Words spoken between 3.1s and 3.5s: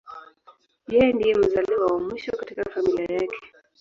yake.